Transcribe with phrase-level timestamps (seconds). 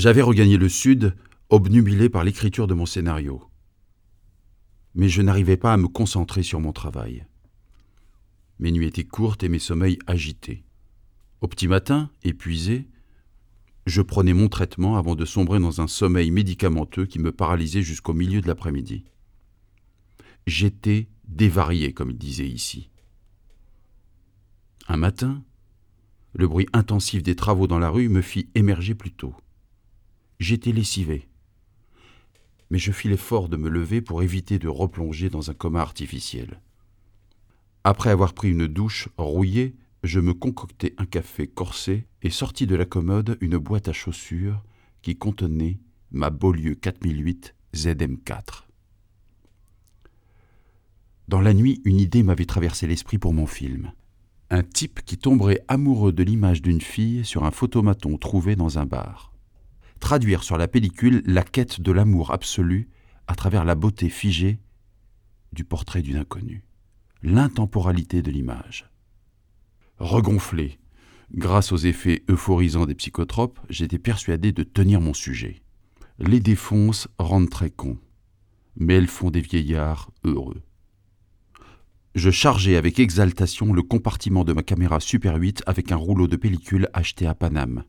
[0.00, 1.14] J'avais regagné le sud,
[1.50, 3.44] obnubilé par l'écriture de mon scénario.
[4.94, 7.26] Mais je n'arrivais pas à me concentrer sur mon travail.
[8.60, 10.64] Mes nuits étaient courtes et mes sommeils agités.
[11.42, 12.88] Au petit matin, épuisé,
[13.84, 18.14] je prenais mon traitement avant de sombrer dans un sommeil médicamenteux qui me paralysait jusqu'au
[18.14, 19.04] milieu de l'après-midi.
[20.46, 22.88] J'étais dévarié, comme il disait ici.
[24.88, 25.44] Un matin,
[26.32, 29.34] le bruit intensif des travaux dans la rue me fit émerger plus tôt.
[30.40, 31.28] J'étais lessivé.
[32.70, 36.60] Mais je fis l'effort de me lever pour éviter de replonger dans un coma artificiel.
[37.84, 42.74] Après avoir pris une douche rouillée, je me concoctai un café corsé et sortis de
[42.74, 44.64] la commode une boîte à chaussures
[45.02, 45.78] qui contenait
[46.10, 48.64] ma Beaulieu 4008 ZM4.
[51.28, 53.92] Dans la nuit, une idée m'avait traversé l'esprit pour mon film
[54.50, 58.84] un type qui tomberait amoureux de l'image d'une fille sur un photomaton trouvé dans un
[58.84, 59.29] bar.
[60.00, 62.88] Traduire sur la pellicule la quête de l'amour absolu
[63.26, 64.58] à travers la beauté figée
[65.52, 66.64] du portrait d'une inconnue,
[67.22, 68.90] l'intemporalité de l'image.
[69.98, 70.78] Regonflé,
[71.32, 75.62] grâce aux effets euphorisants des psychotropes, j'étais persuadé de tenir mon sujet.
[76.18, 77.98] Les défonces rendent très cons,
[78.76, 80.62] mais elles font des vieillards heureux.
[82.14, 86.36] Je chargeai avec exaltation le compartiment de ma caméra Super 8 avec un rouleau de
[86.36, 87.84] pellicule acheté à Paname,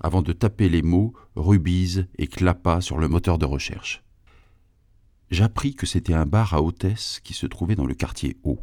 [0.00, 4.02] avant de taper les mots Rubise et Clappa sur le moteur de recherche.
[5.30, 8.60] J'appris que c'était un bar à hôtesse qui se trouvait dans le quartier haut.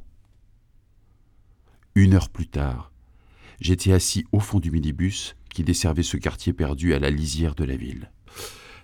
[1.94, 2.92] Une heure plus tard,
[3.60, 7.64] j'étais assis au fond du minibus qui desservait ce quartier perdu à la lisière de
[7.64, 8.12] la ville.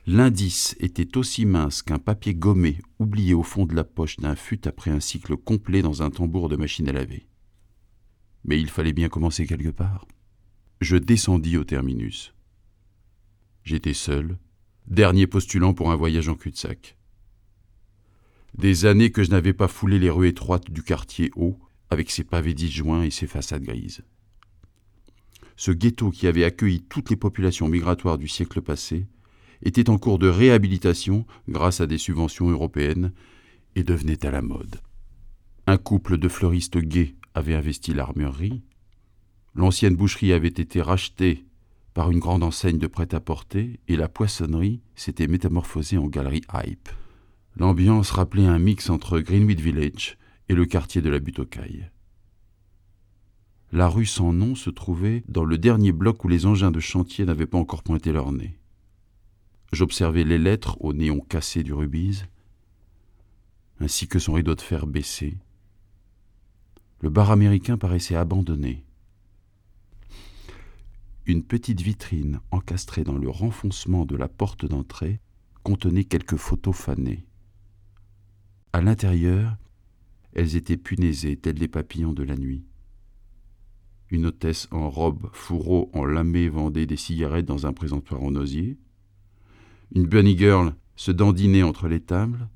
[0.08, 4.68] L'indice était aussi mince qu'un papier gommé oublié au fond de la poche d'un fut
[4.68, 7.28] après un cycle complet dans un tambour de machine à laver.
[8.44, 10.08] Mais il fallait bien commencer quelque part.
[10.80, 12.34] Je descendis au terminus.
[13.64, 14.38] J'étais seul,
[14.88, 16.98] dernier postulant pour un voyage en cul-de-sac.
[18.58, 21.58] Des années que je n'avais pas foulé les rues étroites du quartier haut,
[21.90, 24.04] avec ses pavés disjoints et ses façades grises.
[25.58, 29.06] Ce ghetto qui avait accueilli toutes les populations migratoires du siècle passé
[29.62, 33.14] était en cours de réhabilitation grâce à des subventions européennes
[33.76, 34.82] et devenait à la mode.
[35.68, 38.64] Un couple de fleuristes gays avait investi l'armurerie.
[39.54, 41.46] L'ancienne boucherie avait été rachetée
[41.94, 46.90] par une grande enseigne de prêt-à-porter et la poissonnerie s'était métamorphosée en galerie hype.
[47.58, 51.90] L'ambiance rappelait un mix entre Greenwich Village et le quartier de la butte aux cailles.
[53.74, 57.26] La rue sans nom se trouvait dans le dernier bloc où les engins de chantier
[57.26, 58.58] n'avaient pas encore pointé leur nez.
[59.72, 62.26] J'observais les lettres au néon cassé du rubise,
[63.80, 65.38] ainsi que son rideau de fer baissé.
[67.00, 68.84] Le bar américain paraissait abandonné.
[71.26, 75.20] Une petite vitrine encastrée dans le renfoncement de la porte d'entrée
[75.64, 77.26] contenait quelques photos fanées.
[78.74, 79.58] À l'intérieur,
[80.34, 82.66] elles étaient punaisées telles les papillons de la nuit.
[84.10, 88.78] Une hôtesse en robe fourreau en lamé vendait des cigarettes dans un présentoir en osier.
[89.94, 92.50] Une bunny girl se dandinait entre les tables.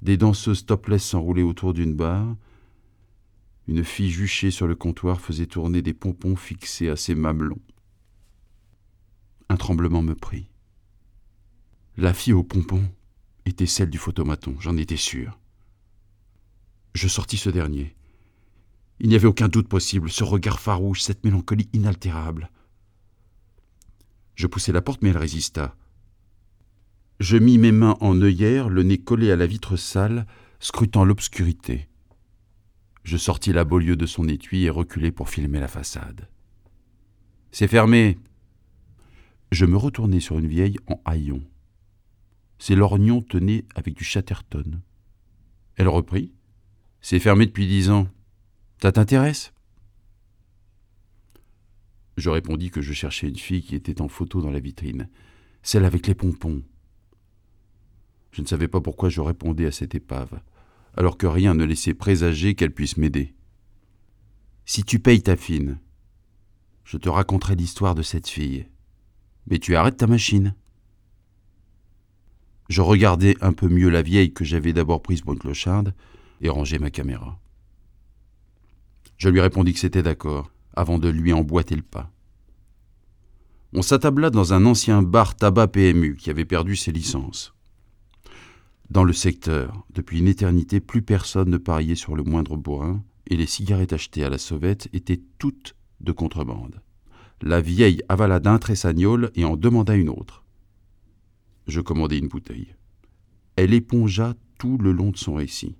[0.00, 2.36] Des danseuses topless s'enroulaient autour d'une barre.
[3.68, 7.60] Une fille juchée sur le comptoir faisait tourner des pompons fixés à ses mamelons.
[9.48, 10.48] Un tremblement me prit.
[11.96, 12.84] La fille aux pompons
[13.44, 15.38] était celle du photomaton, j'en étais sûr.
[16.94, 17.94] Je sortis ce dernier.
[18.98, 22.50] Il n'y avait aucun doute possible, ce regard farouche, cette mélancolie inaltérable.
[24.34, 25.76] Je poussai la porte, mais elle résista.
[27.20, 30.26] Je mis mes mains en œillère, le nez collé à la vitre sale,
[30.60, 31.88] scrutant l'obscurité.
[33.04, 36.28] Je sortis la Beaulieu de son étui et reculai pour filmer la façade.
[37.50, 38.18] C'est fermé.
[39.50, 41.42] Je me retournai sur une vieille en haillons.
[42.58, 44.80] Ses lorgnons tenaient avec du chatterton.
[45.76, 46.32] Elle reprit.
[47.00, 48.06] C'est fermé depuis dix ans.
[48.80, 49.52] Ça t'intéresse?
[52.16, 55.08] Je répondis que je cherchais une fille qui était en photo dans la vitrine,
[55.62, 56.62] celle avec les pompons.
[58.30, 60.40] Je ne savais pas pourquoi je répondais à cette épave,
[60.96, 63.34] alors que rien ne laissait présager qu'elle puisse m'aider.
[64.64, 65.78] Si tu payes ta fine,
[66.84, 68.66] je te raconterai l'histoire de cette fille.
[69.46, 70.54] Mais tu arrêtes ta machine.
[72.68, 75.94] Je regardais un peu mieux la vieille que j'avais d'abord prise pour une clocharde
[76.40, 77.38] et rangeai ma caméra.
[79.16, 82.10] Je lui répondis que c'était d'accord, avant de lui emboîter le pas.
[83.72, 87.54] On s'attabla dans un ancien bar tabac PMU qui avait perdu ses licences.
[88.92, 93.36] Dans le secteur, depuis une éternité, plus personne ne pariait sur le moindre bourrin, et
[93.36, 96.82] les cigarettes achetées à la sauvette étaient toutes de contrebande.
[97.40, 100.44] La vieille avala d'un tressagnol et en demanda une autre.
[101.66, 102.74] Je commandai une bouteille.
[103.56, 105.74] Elle épongea tout le long de son récit.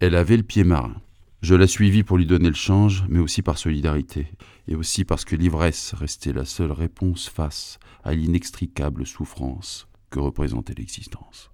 [0.00, 1.02] Elle avait le pied marin.
[1.42, 4.26] Je la suivis pour lui donner le change, mais aussi par solidarité,
[4.68, 10.72] et aussi parce que l'ivresse restait la seule réponse face à l'inextricable souffrance que représentait
[10.78, 11.50] l'existence.